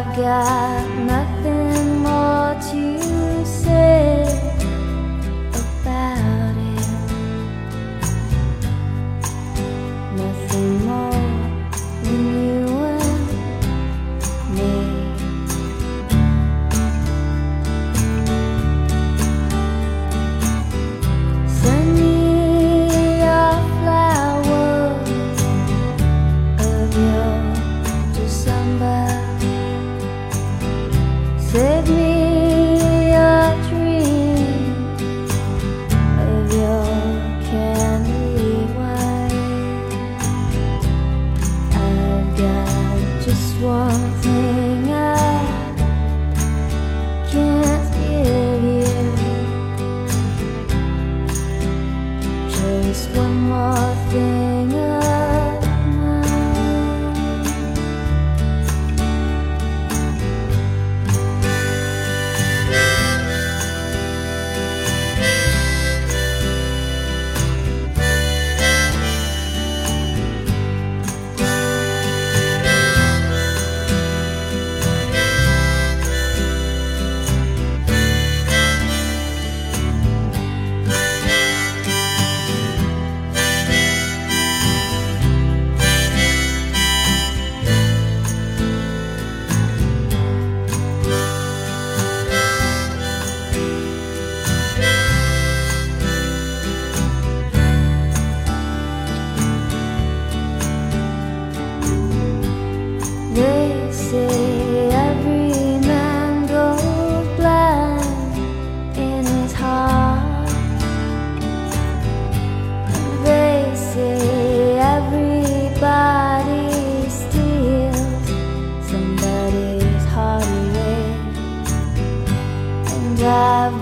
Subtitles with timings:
[0.00, 1.19] I've got nothing.
[43.24, 45.44] just one thing I
[47.30, 48.84] can't give you.
[52.50, 55.19] Just one more thing I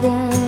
[0.00, 0.47] there.